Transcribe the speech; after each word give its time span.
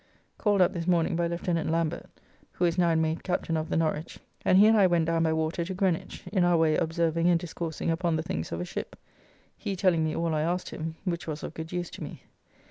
Called 0.39 0.61
up 0.61 0.73
this 0.73 0.87
morning 0.87 1.15
by 1.15 1.27
Lieutenant 1.27 1.69
Lambert, 1.69 2.09
who 2.53 2.65
is 2.65 2.75
now 2.75 2.95
made 2.95 3.23
Captain 3.23 3.55
of 3.55 3.69
the 3.69 3.77
Norwich, 3.77 4.17
and 4.43 4.57
he 4.57 4.65
and 4.65 4.75
I 4.75 4.87
went 4.87 5.05
down 5.05 5.21
by 5.21 5.31
water 5.31 5.63
to 5.63 5.75
Greenwich, 5.75 6.23
in 6.33 6.43
our 6.43 6.57
way 6.57 6.75
observing 6.75 7.29
and 7.29 7.39
discoursing 7.39 7.91
upon 7.91 8.15
the 8.15 8.23
things 8.23 8.51
of 8.51 8.59
a 8.59 8.65
ship, 8.65 8.95
he 9.55 9.75
telling 9.75 10.03
me 10.03 10.15
all 10.15 10.33
I 10.33 10.41
asked 10.41 10.71
him, 10.71 10.95
which 11.05 11.27
was 11.27 11.43
of 11.43 11.53
good 11.53 11.71
use 11.71 11.91
to 11.91 12.03
me. 12.03 12.23